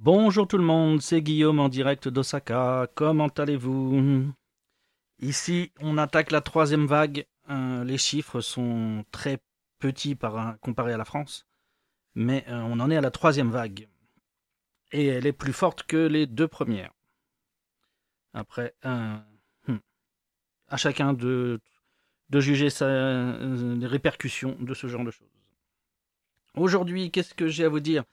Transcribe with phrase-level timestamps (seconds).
[0.00, 2.86] Bonjour tout le monde, c'est Guillaume en direct d'Osaka.
[2.94, 4.32] Comment allez-vous?
[5.18, 7.26] Ici, on attaque la troisième vague.
[7.50, 9.40] Euh, les chiffres sont très
[9.80, 11.48] petits par, comparé à la France,
[12.14, 13.88] mais euh, on en est à la troisième vague.
[14.92, 16.92] Et elle est plus forte que les deux premières.
[18.34, 19.16] Après, euh,
[19.66, 19.78] hmm.
[20.68, 21.60] à chacun de
[22.32, 25.26] juger les répercussions de ce genre de choses.
[26.54, 28.04] Aujourd'hui, qu'est-ce que j'ai à vous dire?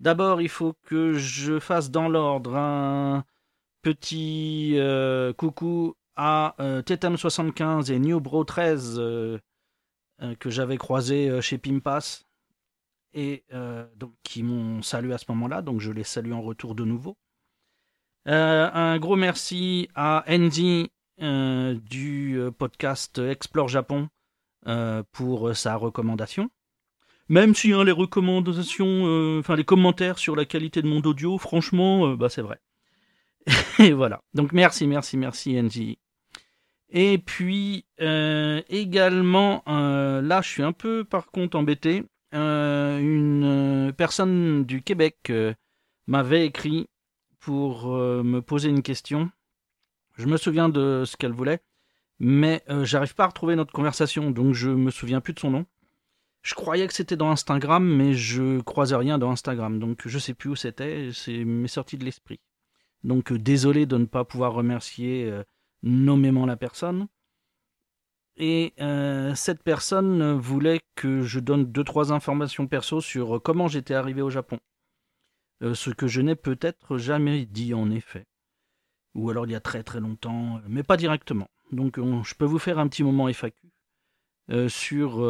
[0.00, 3.24] D'abord, il faut que je fasse dans l'ordre un
[3.82, 4.78] petit
[5.36, 9.38] coucou à euh, Tetam75 et Newbro 13 euh,
[10.22, 12.22] euh, que j'avais croisé chez Pimpas
[13.16, 13.44] et
[13.94, 17.16] donc qui m'ont salué à ce moment-là, donc je les salue en retour de nouveau.
[18.26, 20.90] un gros merci à Andy
[21.20, 24.08] du podcast Explore Japon
[25.12, 26.50] pour sa recommandation.
[27.28, 32.14] Même si hein, les recommandations, enfin les commentaires sur la qualité de mon audio, franchement,
[32.14, 32.60] bah c'est vrai.
[33.78, 34.20] Et voilà.
[34.34, 35.98] Donc merci, merci, merci Angie.
[36.90, 42.04] Et puis euh, également, euh, là je suis un peu par contre embêté,
[42.34, 45.32] euh, une personne du Québec
[46.06, 46.88] m'avait écrit
[47.40, 49.30] pour me poser une question.
[50.16, 51.60] Je me souviens de ce qu'elle voulait,
[52.20, 55.66] mais j'arrive pas à retrouver notre conversation, donc je me souviens plus de son nom.
[56.44, 60.34] Je croyais que c'était dans Instagram, mais je croisais rien dans Instagram, donc je sais
[60.34, 62.38] plus où c'était, c'est m'est sorti de l'esprit.
[63.02, 65.32] Donc désolé de ne pas pouvoir remercier
[65.82, 67.08] nommément la personne.
[68.36, 73.94] Et euh, cette personne voulait que je donne deux trois informations perso sur comment j'étais
[73.94, 74.58] arrivé au Japon.
[75.62, 78.26] Euh, ce que je n'ai peut-être jamais dit en effet.
[79.14, 81.48] Ou alors il y a très très longtemps, mais pas directement.
[81.70, 83.70] Donc je peux vous faire un petit moment FAQ
[84.50, 85.20] euh, sur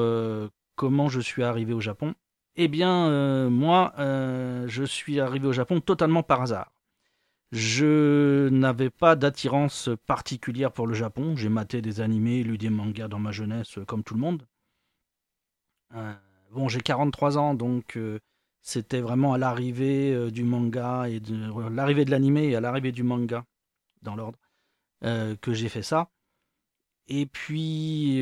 [0.74, 2.14] comment je suis arrivé au Japon.
[2.56, 6.74] Eh bien, moi, je suis arrivé au Japon totalement par hasard.
[7.54, 11.36] Je n'avais pas d'attirance particulière pour le Japon.
[11.36, 14.44] J'ai maté des animés, lu des mangas dans ma jeunesse, comme tout le monde.
[15.94, 16.14] Euh,
[16.50, 18.18] bon, j'ai 43 ans, donc euh,
[18.60, 22.90] c'était vraiment à l'arrivée euh, du manga et de l'arrivée de l'animé et à l'arrivée
[22.90, 23.44] du manga,
[24.02, 24.38] dans l'ordre,
[25.02, 26.10] que j'ai fait ça.
[27.06, 28.18] Et puis,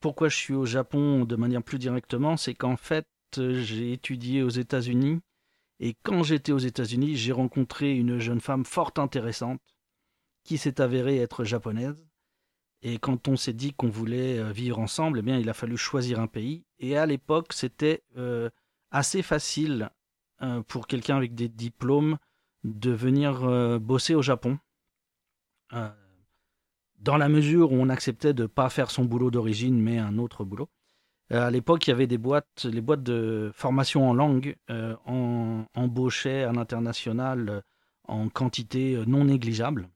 [0.00, 4.48] pourquoi je suis au Japon de manière plus directement, c'est qu'en fait, j'ai étudié aux
[4.48, 5.20] États-Unis
[5.80, 9.60] et quand j'étais aux États-Unis, j'ai rencontré une jeune femme fort intéressante
[10.44, 12.06] qui s'est avérée être japonaise.
[12.82, 15.76] Et quand on s'est dit qu'on voulait euh, vivre ensemble, eh bien, il a fallu
[15.76, 16.64] choisir un pays.
[16.78, 18.50] Et à l'époque, c'était euh,
[18.90, 19.90] assez facile
[20.42, 22.18] euh, pour quelqu'un avec des diplômes
[22.64, 24.58] de venir bosser au Japon.
[26.98, 30.18] Dans la mesure où on acceptait de ne pas faire son boulot d'origine, mais un
[30.18, 30.68] autre boulot.
[31.32, 34.96] Euh, à l'époque, il y avait des boîtes, les boîtes de formation en langue euh,
[35.04, 37.60] en, embauchaient à l'international euh,
[38.04, 39.90] en quantité non négligeable.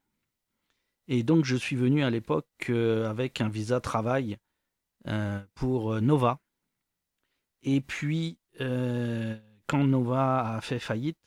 [1.09, 4.37] Et donc, je suis venu à l'époque avec un visa travail
[5.55, 6.39] pour Nova.
[7.63, 11.19] Et puis, quand Nova a fait faillite,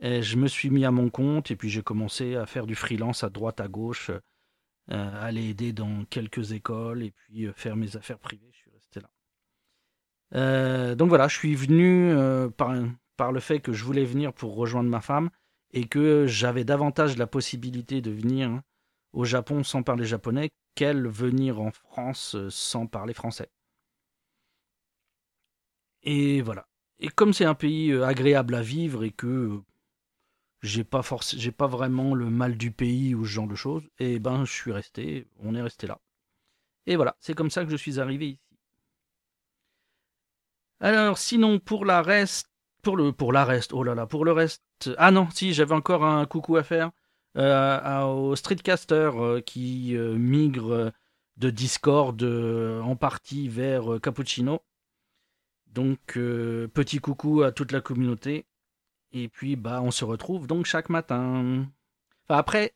[0.00, 3.22] je me suis mis à mon compte et puis j'ai commencé à faire du freelance
[3.22, 4.10] à droite, à gauche,
[4.88, 8.54] aller aider dans quelques écoles et puis faire mes affaires privées.
[10.34, 14.54] Euh, donc voilà, je suis venu euh, par, le fait que je voulais venir pour
[14.56, 15.30] rejoindre ma femme
[15.72, 18.62] et que j'avais davantage la possibilité de venir hein,
[19.12, 23.50] au Japon sans parler japonais qu'elle venir en France euh, sans parler français.
[26.02, 26.66] Et voilà.
[26.98, 29.60] Et comme c'est un pays agréable à vivre et que
[30.64, 31.02] j'ai pas
[31.36, 34.52] j'ai pas vraiment le mal du pays ou ce genre de choses, et ben je
[34.52, 36.00] suis resté, on est resté là.
[36.86, 38.40] Et voilà, c'est comme ça que je suis arrivé ici.
[40.80, 42.48] Alors, sinon, pour la reste,
[42.82, 44.62] pour le, la reste, oh là là, pour le reste,
[44.98, 46.90] ah non, si, j'avais encore un coucou à faire
[47.36, 50.92] euh, aux streetcasters euh, qui euh, migrent
[51.36, 54.60] de Discord en partie vers Cappuccino.
[55.66, 58.46] Donc, petit coucou à toute la communauté.
[59.14, 61.66] Et puis, bah, on se retrouve donc chaque matin.
[62.24, 62.74] Enfin, après,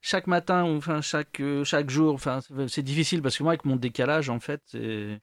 [0.00, 4.28] chaque matin, enfin, chaque, chaque jour, enfin, c'est difficile parce que moi, avec mon décalage,
[4.28, 5.20] en fait, il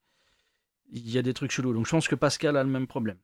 [0.92, 1.74] y a des trucs chelous.
[1.74, 3.20] Donc je pense que Pascal a le même problème.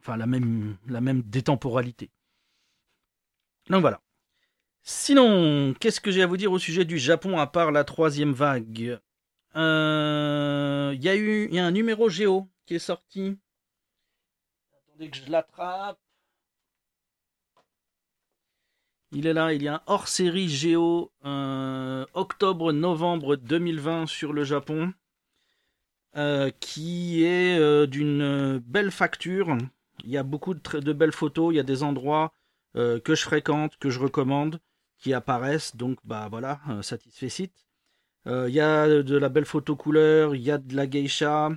[0.00, 2.10] Enfin, la même, la même détemporalité.
[3.68, 4.00] Donc voilà.
[4.82, 8.32] Sinon, qu'est-ce que j'ai à vous dire au sujet du Japon à part la troisième
[8.32, 9.00] vague?
[9.56, 13.36] Euh, Il y a eu il y a un numéro Géo qui est sorti.
[14.88, 15.98] Attendez que je l'attrape.
[19.12, 24.92] Il est là, il y a un hors-série Géo euh, octobre-novembre 2020 sur le Japon.
[26.16, 29.54] Euh, qui est euh, d'une belle facture.
[30.02, 32.32] il y a beaucoup de, de, belles photos, il y a des endroits
[32.74, 34.60] que je fréquente, que je recommande,
[34.98, 37.66] qui apparaissent, donc bah voilà, satisfait site.
[38.26, 41.50] Il y a de la belle photo couleur, il y a de la geisha.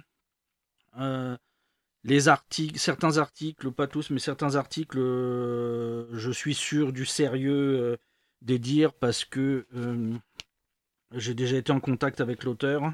[2.04, 7.98] Les articles, certains articles, pas tous, mais certains articles, je suis sûr du sérieux
[8.42, 9.66] des dires parce que
[11.12, 12.94] j'ai déjà été en contact avec l'auteur.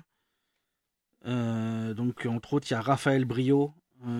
[1.23, 3.73] donc, entre autres, il y a Raphaël Brio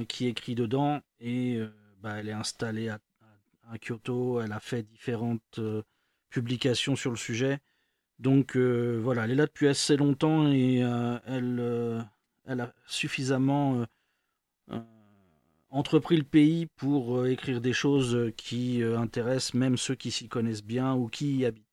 [0.08, 1.60] qui écrit dedans et
[2.02, 3.00] bah, elle est installée à,
[3.72, 4.40] à, Kyoto.
[4.42, 5.60] Elle a fait différentes
[6.30, 7.60] publications sur le sujet.
[8.20, 12.02] Donc euh, voilà, elle est là depuis assez longtemps et euh, elle, euh,
[12.46, 13.86] elle a suffisamment
[15.76, 20.96] entrepris le pays pour écrire des choses qui intéressent même ceux qui s'y connaissent bien
[20.96, 21.64] ou qui y habitent.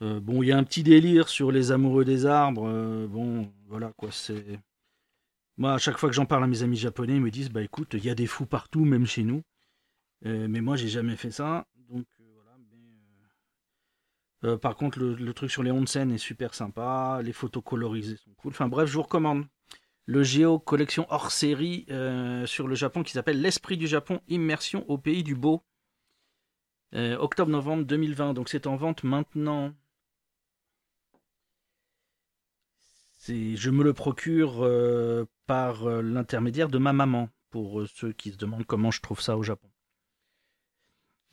[0.00, 3.06] bon, il y a un petit délire sur les amoureux des arbres.
[3.08, 4.60] bon, voilà quoi, c'est.
[5.56, 7.62] Moi, à chaque fois que j'en parle à mes amis japonais, ils me disent Bah
[7.62, 9.42] écoute, il y a des fous partout, même chez nous.
[10.22, 11.66] mais moi, j'ai jamais fait ça.
[11.88, 12.06] Donc,
[14.44, 17.20] euh, par contre, le, truc sur les onsen est super sympa.
[17.22, 18.52] Les photos colorisées sont cool.
[18.52, 19.46] Enfin bref, je vous recommande
[20.06, 24.84] le Géo collection hors série euh, sur le Japon qui s'appelle L'Esprit du Japon, immersion
[24.88, 25.64] au pays du beau.
[26.94, 28.34] Euh, octobre-novembre 2020.
[28.34, 29.74] Donc c'est en vente maintenant.
[33.26, 34.68] Je me le procure
[35.46, 39.42] par l'intermédiaire de ma maman, pour ceux qui se demandent comment je trouve ça au
[39.42, 39.68] Japon.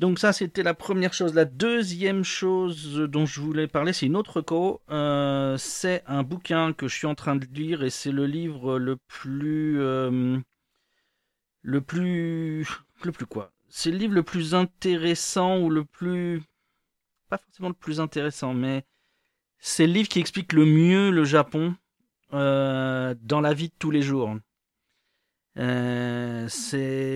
[0.02, 1.36] Donc ça, c'était la première chose.
[1.36, 4.82] La deuxième chose dont je voulais parler, c'est une autre co.
[4.90, 8.80] Euh, c'est un bouquin que je suis en train de lire et c'est le livre
[8.80, 9.80] le plus...
[9.80, 10.40] Euh,
[11.62, 12.68] le plus...
[13.04, 13.52] Le plus quoi?
[13.68, 16.44] C'est le livre le plus intéressant ou le plus...
[17.30, 18.84] Pas forcément le plus intéressant, mais
[19.58, 21.76] c'est le livre qui explique le mieux le Japon
[22.34, 24.36] euh, dans la vie de tous les jours.
[25.58, 26.48] Euh,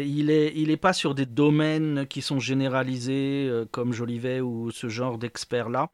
[0.06, 4.72] il est, il est pas sur des domaines qui sont généralisés euh, comme Jolivet ou
[4.72, 5.92] ce genre d'experts là.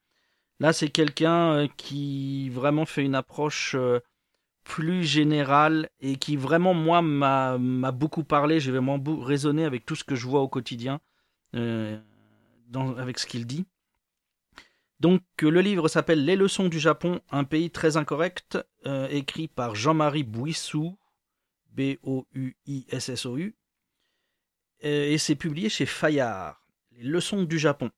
[0.59, 3.75] Là, c'est quelqu'un euh, qui vraiment fait une approche
[4.63, 7.57] plus générale et qui vraiment moi m'a,
[7.91, 8.59] beaucoup parlé.
[8.59, 10.99] J'ai vraiment raisonné avec tout ce que je vois au quotidien,
[11.53, 13.65] avec ce qu'il dit.
[14.99, 18.59] Donc le livre s'appelle Les leçons du Japon, un pays très incorrect,
[19.09, 20.95] écrit par Jean-Marie Bouissou
[21.71, 23.56] B-O-U-I-S-S-O-U.
[24.81, 27.91] Et c'est publié chez Fayard, Les leçons du Japon.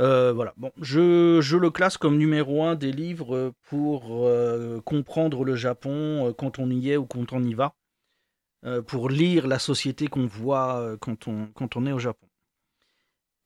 [0.00, 5.54] Euh, voilà, bon, je, le classe comme numéro un des livres pour euh, comprendre le
[5.54, 7.76] Japon euh, quand on y est ou quand on y va,
[8.86, 12.26] pour lire la société qu'on voit quand on est au Japon.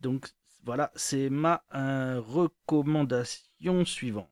[0.00, 0.28] Donc
[0.64, 4.30] voilà, c'est ma recommandation suivante.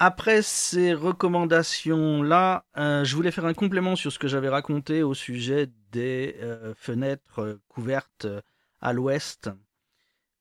[0.00, 5.12] Après ces recommandations-là, euh, je voulais faire un complément sur ce que j'avais raconté au
[5.12, 8.28] sujet des euh, fenêtres euh, couvertes
[8.80, 9.50] à l'ouest.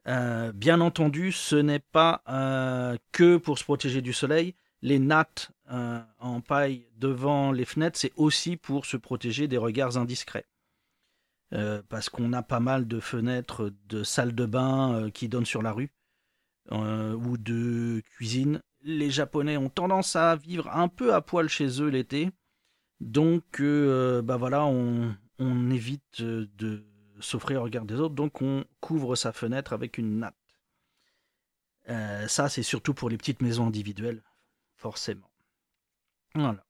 [0.05, 2.21] bien entendu, ce n'est pas
[3.11, 4.53] que pour se protéger du soleil.
[4.83, 10.45] Les nattes en paille devant les fenêtres, c'est aussi pour se protéger des regards indiscrets.
[11.89, 15.71] parce qu'on a pas mal de fenêtres de salles de bain qui donnent sur la
[15.71, 15.91] rue
[16.71, 21.89] ou de cuisine les Japonais ont tendance à vivre un peu à poil chez eux
[21.89, 22.31] l'été.
[23.01, 25.15] Donc, euh, bah voilà, on,
[25.69, 26.83] évite de
[27.19, 28.15] s'offrir au regard des autres.
[28.15, 30.35] Donc, on couvre sa fenêtre avec une natte.
[31.89, 34.23] Euh, ça, c'est surtout pour les petites maisons individuelles,
[34.77, 35.29] forcément.
[36.33, 36.63] Voilà.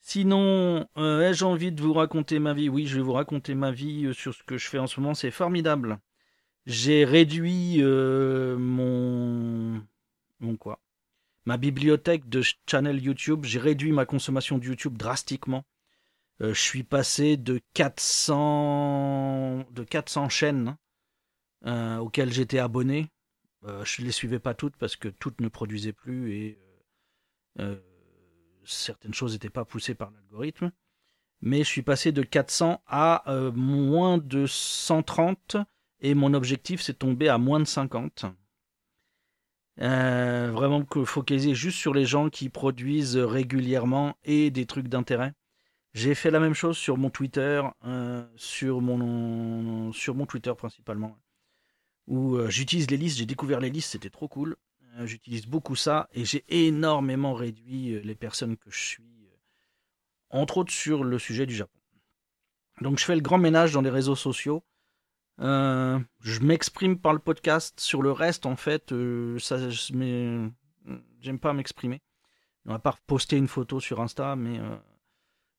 [0.00, 2.68] Sinon, euh, ai-je envie de vous raconter ma vie?
[2.68, 5.14] Oui, je vais vous raconter ma vie sur ce que je fais en ce moment.
[5.14, 5.98] C'est formidable.
[6.66, 9.82] J'ai réduit mon...
[10.40, 10.83] Mon quoi?
[11.46, 13.44] Ma bibliothèque de channel YouTube.
[13.44, 15.64] J'ai réduit ma consommation de YouTube drastiquement.
[16.40, 20.76] Euh, je suis passé de 400, de 400 chaînes
[21.66, 23.10] euh, auxquelles j'étais abonné.
[23.64, 26.58] Euh, je ne les suivais pas toutes parce que toutes ne produisaient plus et
[28.64, 30.72] certaines choses n'étaient pas poussées par l'algorithme.
[31.40, 33.22] Mais je suis passé de 400 à
[33.54, 35.58] moins de 130
[36.00, 38.24] et mon objectif c'est tombé à moins de 50.
[39.80, 45.32] Euh, vraiment focaliser juste sur les gens qui produisent régulièrement et des trucs d'intérêt.
[45.94, 51.16] J'ai fait la même chose sur mon Twitter, euh, sur, mon, sur mon Twitter principalement,
[52.06, 54.56] où euh, j'utilise les listes, j'ai découvert les listes, c'était trop cool.
[55.02, 59.28] J'utilise beaucoup ça et j'ai énormément réduit les personnes que je suis,
[60.30, 61.80] entre autres sur le sujet du Japon.
[62.80, 64.62] Donc je fais le grand ménage dans les réseaux sociaux
[65.40, 67.80] euh, je m'exprime par le podcast.
[67.80, 72.02] Sur le reste, en fait, euh, ça, j'aime pas m'exprimer.
[72.64, 74.76] Va pas poster une photo sur Insta, mais euh,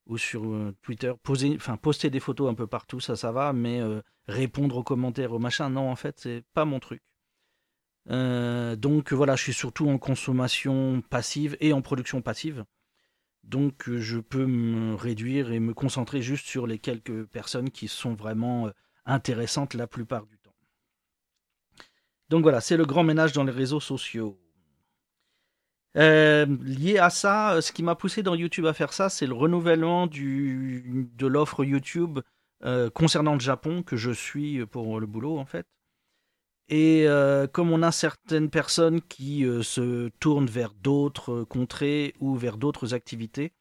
[0.08, 0.44] ou sur
[0.82, 3.82] Twitter, poser, enfin poster des photos un peu partout, ça, ça va, mais
[4.28, 7.02] répondre aux commentaires, aux machins, non, en fait, c'est pas mon truc.
[8.08, 12.66] donc voilà, je suis surtout en consommation passive et en production passive.
[13.44, 18.14] Donc je peux me réduire et me concentrer juste sur les quelques personnes qui sont
[18.14, 18.72] vraiment
[19.06, 20.56] intéressantes la plupart du temps.
[22.30, 24.40] Donc voilà, c'est le grand ménage dans les réseaux sociaux.
[25.98, 29.28] Euh, lié à ça, euh, ce qui m'a poussé dans YouTube à faire ça, c'est
[29.28, 32.20] le renouvellement de l'offre YouTube
[32.66, 35.66] euh, concernant le Japon que je suis pour le boulot en fait.
[36.68, 37.06] Et
[37.54, 43.54] comme on a certaines personnes qui se tournent vers d'autres contrées ou vers d'autres activités,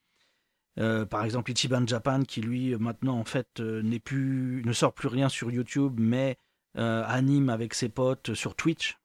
[0.77, 5.29] par exemple Ichiban Japan qui lui maintenant en fait n'est plus, ne sort plus rien
[5.29, 6.37] sur YouTube, mais
[6.75, 8.99] anime avec ses potes sur Twitch.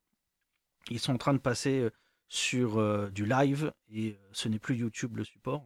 [0.89, 1.89] Ils sont en train de passer
[2.29, 5.65] sur euh, du live et euh, ce n'est plus YouTube le support.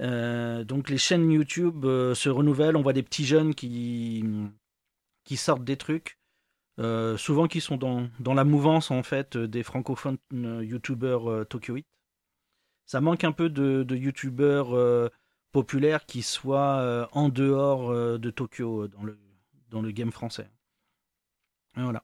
[0.00, 4.24] Euh, donc les chaînes YouTube se renouvellent, on voit des petits jeunes qui,
[5.36, 6.18] sortent des trucs,
[7.18, 11.76] souvent qui sont dans, la mouvance en fait des francophones YouTubeurs Tokyo
[12.86, 15.10] Ça manque un peu de, YouTubeurs
[15.52, 19.18] populaires qui soient en dehors de Tokyo dans le,
[19.70, 20.50] dans le game français.
[21.74, 22.02] voilà.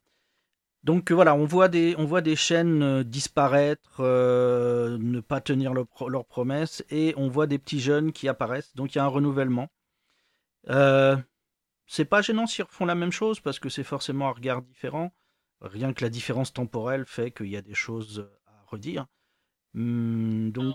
[0.85, 5.41] Donc euh, voilà, on voit des, on voit des chaînes euh, disparaître, euh, ne pas
[5.41, 8.75] tenir leurs promesses, et on voit des petits jeunes qui apparaissent.
[8.75, 9.69] Donc il y a un renouvellement.
[11.87, 15.13] c'est pas gênant s'ils refont la même chose parce que c'est forcément un regard différent.
[15.61, 19.07] Rien que la différence temporelle fait qu'il y a des choses à redire.
[19.75, 20.75] Hmm, donc.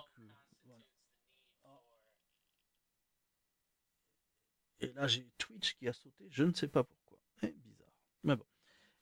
[4.79, 7.17] Et là j'ai Twitch qui a sauté, je ne sais pas pourquoi.
[7.39, 7.87] C'est bizarre.
[8.23, 8.45] Mais bon.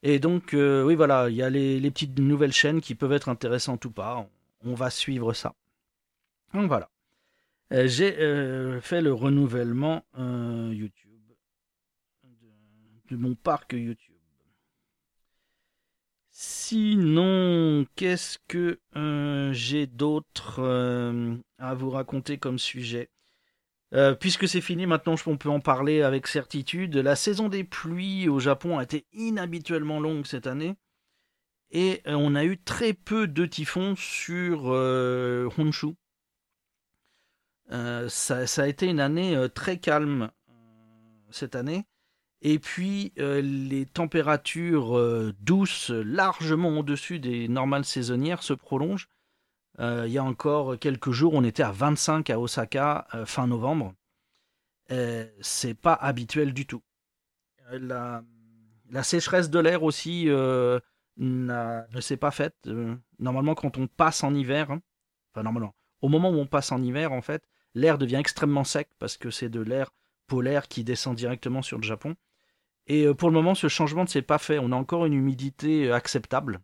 [0.03, 3.29] Et donc, euh, oui, voilà, il y a les, petites nouvelles chaînes qui peuvent être
[3.29, 4.27] intéressantes ou pas.
[4.63, 5.55] On, va suivre ça.
[6.53, 6.89] Donc voilà.
[7.71, 11.21] Euh, j'ai euh, fait le renouvellement YouTube
[13.09, 14.10] de, mon parc YouTube.
[16.31, 18.79] Sinon, qu'est-ce que
[19.53, 20.61] j'ai d'autre
[21.57, 23.09] à vous raconter comme sujet?
[23.93, 26.95] Euh, puisque c'est fini, maintenant on peut en parler avec certitude.
[26.95, 30.75] La saison des pluies au Japon a été inhabituellement longue cette année.
[31.71, 35.95] Et euh, on a eu très peu de typhons sur euh, Honshu.
[37.69, 40.29] Ça, a été une année très calme
[41.29, 41.85] cette année.
[42.41, 49.07] Et puis les températures douces, largement au-dessus des normales saisonnières, se prolongent.
[49.79, 53.47] Euh, il y a encore quelques jours, on était à 25 à Osaka euh, fin
[53.47, 53.93] novembre.
[54.91, 56.83] Euh, c'est pas habituel du tout.
[57.71, 58.23] La,
[59.03, 60.81] sécheresse de l'air aussi ne
[62.01, 62.55] s'est pas faite.
[63.19, 64.81] normalement, quand on passe en hiver, hein,
[65.33, 68.89] enfin normalement, au moment où on passe en hiver, en fait, l'air devient extrêmement sec
[68.99, 69.91] parce que c'est de l'air
[70.27, 72.15] polaire qui descend directement sur le Japon.
[72.87, 74.59] Et pour le moment, ce changement ne s'est pas fait.
[74.59, 76.61] On a encore une humidité acceptable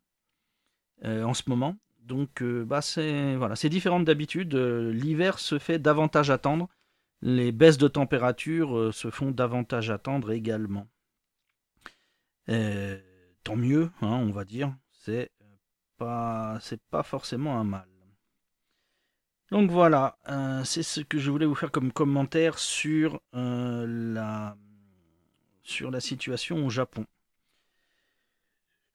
[1.04, 1.78] en ce moment.
[2.08, 4.56] Donc, euh, bah, c'est différent d'habitude.
[4.56, 6.70] Euh, l'hiver se fait davantage attendre.
[7.22, 10.88] Les baisses de température euh, se font davantage attendre également.
[12.48, 14.74] tant mieux, hein, on va dire.
[14.92, 15.32] C'est
[15.98, 17.88] pas, c'est pas forcément un mal.
[19.52, 20.18] Donc voilà,
[20.66, 24.58] c'est ce que je voulais vous faire comme commentaire sur la
[25.68, 27.06] sur la situation au Japon.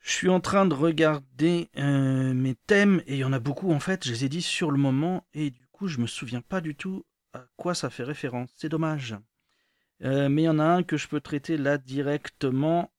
[0.00, 3.72] Je suis en train de regarder euh, mes thèmes et il y en a beaucoup
[3.72, 4.04] en fait.
[4.04, 6.74] Je les ai dit sur le moment et du coup je me souviens pas du
[6.74, 8.50] tout à quoi ça fait référence.
[8.56, 9.16] C'est dommage.
[10.02, 12.90] Euh, mais il y en a un que je peux traiter là directement.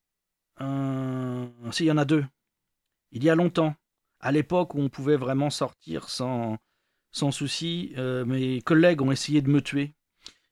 [0.62, 1.48] Euh...
[1.80, 2.26] Il y en a deux.
[3.12, 3.76] Il y a longtemps,
[4.20, 6.58] à l'époque où on pouvait vraiment sortir sans,
[7.12, 9.94] sans souci, mes collègues ont essayé de me tuer.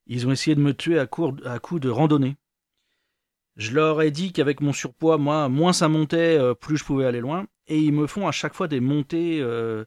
[0.06, 2.36] Ils ont essayé de me tuer à coup de randonnée.
[3.62, 7.06] Je leur ai dit qu'avec mon surpoids, moi, moins ça montait, euh, plus je pouvais
[7.06, 7.46] aller loin.
[7.68, 9.39] Et ils me font à chaque fois des montées.
[9.39, 9.86] Euh,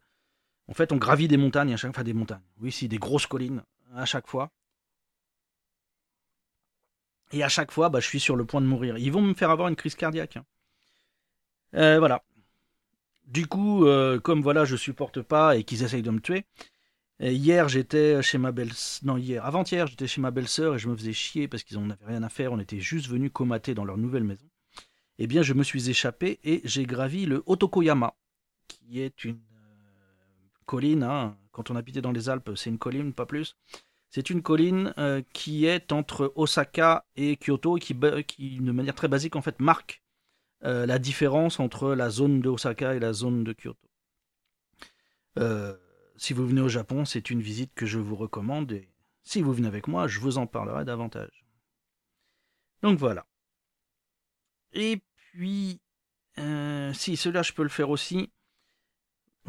[0.69, 2.45] en fait, on gravit des montagnes à chaque fois, des montagnes.
[2.61, 3.65] Oui, si, des grosses collines
[3.97, 4.53] à chaque fois.
[7.33, 8.97] Et à chaque fois, bah, je suis sur le point de mourir.
[8.97, 10.37] Ils vont me faire avoir une crise cardiaque.
[10.37, 10.45] Hein.
[11.75, 12.23] Euh, voilà.
[13.27, 13.89] Du coup,
[14.23, 16.45] comme voilà, je supporte pas et qu'ils essayent de me tuer,
[17.21, 18.73] hier, j'étais chez ma belle...
[19.03, 21.91] Non, hier, avant-hier, j'étais chez ma belle-sœur et je me faisais chier parce qu'ils n'en
[21.91, 22.53] avaient rien à faire.
[22.53, 24.47] On était juste venus comater dans leur nouvelle maison.
[25.19, 28.15] Eh bien, je me suis échappé et j'ai gravi le Otokoyama,
[28.67, 31.05] qui est une euh, colline.
[31.05, 31.37] Hein.
[31.53, 33.57] Quand on habitait dans les Alpes, c'est une colline, pas plus.
[34.11, 38.95] C'est une colline euh, qui est entre Osaka et Kyoto et qui, qui, de manière
[38.95, 40.03] très basique, en fait, marque
[40.65, 43.79] euh, la différence entre la zone de Osaka et la zone de Kyoto.
[46.17, 48.89] Si vous venez au Japon, c'est une visite que je vous recommande et
[49.25, 51.45] Si vous venez avec moi, je vous en parlerai davantage.
[52.83, 53.27] Donc voilà.
[54.73, 55.81] Et puis,
[56.39, 58.31] euh, si, cela je peux le faire aussi.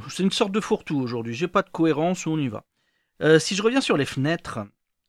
[0.10, 1.34] C'est une sorte de fourre-tout aujourd'hui.
[1.34, 2.65] J'ai pas de cohérence, on y va.
[3.22, 4.60] Euh, si je reviens sur les fenêtres,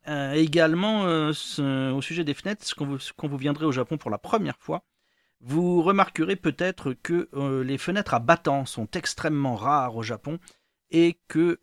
[0.08, 4.18] euh, également au sujet des fenêtres, quand vous, quand vous viendrez au Japon pour la
[4.18, 4.84] première fois,
[5.40, 7.28] vous remarquerez peut-être que
[7.62, 10.38] les fenêtres à battants sont extrêmement rares au Japon
[10.90, 11.60] et que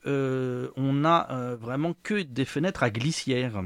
[0.76, 3.64] on n'a vraiment que des fenêtres à glissière.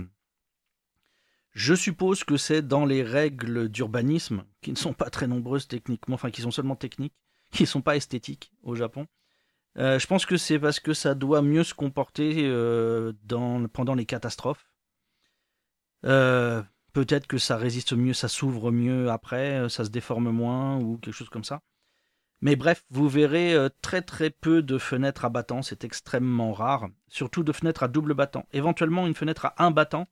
[1.58, 6.14] Je suppose que c'est dans les règles d'urbanisme, qui ne sont pas très nombreuses techniquement,
[6.14, 7.16] enfin qui sont seulement techniques,
[7.52, 9.08] qui ne sont pas esthétiques au Japon.
[9.80, 13.12] Euh, je pense que c'est parce que ça doit mieux se comporter euh,
[13.74, 14.70] pendant les catastrophes.
[16.06, 16.62] Euh,
[16.94, 21.14] peut-être que ça résiste mieux, ça s'ouvre mieux après, ça se déforme moins ou quelque
[21.16, 21.62] chose comme ça.
[22.42, 26.88] Mais bref, vous verrez très très peu de fenêtres à battant, c'est extrêmement rare.
[27.08, 28.46] Surtout de fenêtres à double battant.
[28.54, 30.08] Éventuellement une fenêtre à un battant,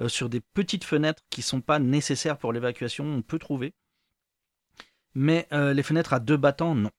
[0.00, 3.74] euh, sur des petites fenêtres qui ne sont pas nécessaires pour l'évacuation, on peut trouver.
[5.14, 6.90] Mais euh, les fenêtres à deux battants, non.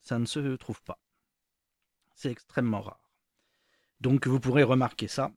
[0.00, 0.98] Ça ne se trouve pas.
[2.14, 3.10] C'est extrêmement rare.
[4.00, 5.32] Donc vous pourrez remarquer ça.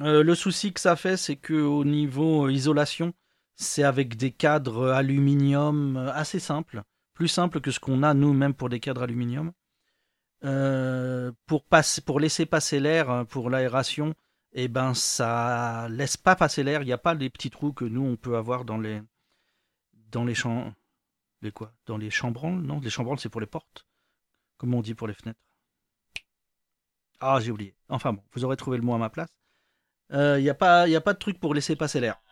[0.00, 3.14] Euh, le souci que ça fait, c'est qu'au niveau isolation,
[3.54, 6.82] c'est avec des cadres aluminium assez simples,
[7.18, 9.50] plus simples que ce qu'on a nous-mêmes pour des cadres aluminium.
[11.46, 11.64] pour,
[12.06, 14.14] pour laisser passer l'air, pour l'aération,
[14.52, 16.82] et eh ben ça laisse pas passer l'air.
[16.82, 19.02] Il n'y a pas les petits trous que nous on peut avoir dans les
[20.12, 20.72] dans les champs
[21.42, 21.72] les quoi?
[21.86, 22.60] Dans les chambranles?
[22.60, 23.84] Non, les chambranles c'est pour les portes.
[24.56, 25.40] Comment on dit pour les fenêtres
[27.18, 27.74] Ah j'ai oublié.
[27.88, 29.28] Enfin bon, vous aurez trouvé le mot à ma place.
[30.12, 32.22] Euh, il n'y a pas il a pas de truc pour laisser passer l'air.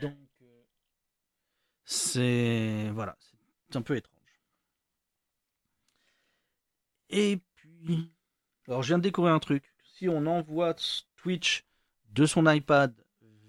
[0.00, 0.62] Donc euh,
[1.84, 3.16] c'est voilà,
[3.68, 4.11] c'est un peu étrange.
[7.12, 8.10] Et puis
[8.68, 9.64] alors je viens de découvrir un truc.
[9.84, 10.74] Si on envoie
[11.16, 11.64] Twitch
[12.10, 12.94] de son iPad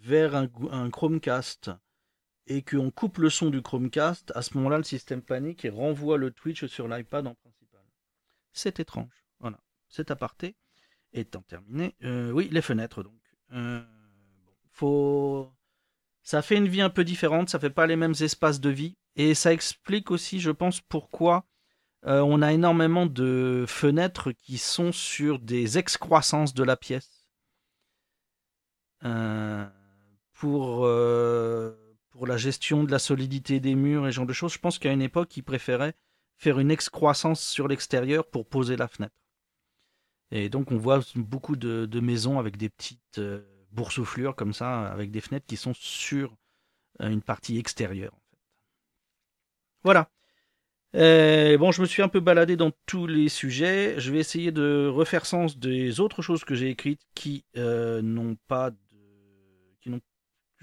[0.01, 1.72] vers un, Chromecast
[2.48, 6.17] et qu'on coupe le son du Chromecast, à ce moment-là, le système panique et renvoie
[6.17, 7.82] le Twitch sur l'iPad en principal.
[8.52, 9.26] C'est étrange.
[9.39, 9.60] Voilà.
[9.88, 10.56] Cet aparté
[11.13, 11.95] étant terminé.
[12.04, 13.21] Euh, oui, les fenêtres donc.
[13.54, 13.82] Euh,
[14.71, 15.54] faut...
[16.21, 18.97] Ça fait une vie un peu différente, ça fait pas les mêmes espaces de vie.
[19.15, 21.45] Et ça explique aussi, je pense, pourquoi
[22.05, 27.29] euh, on a énormément de fenêtres qui sont sur des excroissances de la pièce.
[29.05, 29.65] Euh,
[30.33, 31.73] pour, euh,
[32.09, 34.53] pour la gestion de la solidité des murs et ce genre de choses.
[34.53, 35.93] Je pense qu'à une époque, ils préféraient
[36.37, 39.15] faire une excroissance sur l'extérieur pour poser la fenêtre.
[40.31, 43.21] Et donc on voit beaucoup de, maisons avec des petites
[43.71, 46.35] boursouflures comme ça, avec des fenêtres qui sont sur
[46.99, 48.17] une partie extérieure.
[49.83, 50.09] Voilà.
[50.93, 53.95] Bon, je me suis un peu baladé dans tous les sujets.
[53.99, 58.71] Je vais essayer de refaire sens des autres choses que j'ai écrites qui n'ont pas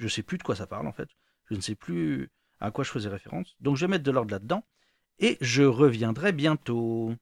[0.00, 1.10] je sais plus de quoi ça parle en fait.
[1.50, 3.54] Je ne sais plus à quoi je faisais référence.
[3.60, 4.64] Donc je vais mettre de l'ordre là-dedans.
[5.18, 7.14] Et je reviendrai bientôt.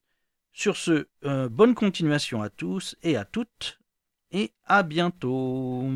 [0.53, 3.79] Sur ce, euh, bonne continuation à tous et à toutes.
[4.31, 5.89] Et à bientôt.